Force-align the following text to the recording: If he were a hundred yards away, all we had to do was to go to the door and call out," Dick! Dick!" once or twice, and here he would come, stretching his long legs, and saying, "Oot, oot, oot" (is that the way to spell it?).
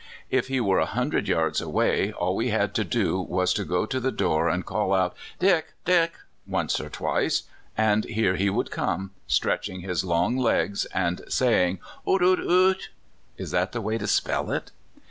If 0.31 0.47
he 0.47 0.59
were 0.59 0.79
a 0.79 0.87
hundred 0.87 1.27
yards 1.27 1.61
away, 1.61 2.11
all 2.11 2.35
we 2.35 2.49
had 2.49 2.73
to 2.73 2.83
do 2.83 3.21
was 3.21 3.53
to 3.53 3.63
go 3.63 3.85
to 3.85 3.99
the 3.99 4.11
door 4.11 4.49
and 4.49 4.65
call 4.65 4.95
out," 4.95 5.15
Dick! 5.39 5.73
Dick!" 5.85 6.13
once 6.47 6.81
or 6.81 6.89
twice, 6.89 7.43
and 7.77 8.05
here 8.05 8.35
he 8.35 8.49
would 8.49 8.71
come, 8.71 9.11
stretching 9.27 9.81
his 9.81 10.03
long 10.03 10.37
legs, 10.37 10.85
and 10.85 11.21
saying, 11.29 11.77
"Oot, 12.09 12.23
oot, 12.23 12.39
oot" 12.39 12.89
(is 13.37 13.51
that 13.51 13.73
the 13.73 13.81
way 13.81 13.99
to 13.99 14.07
spell 14.07 14.49
it?). 14.49 14.71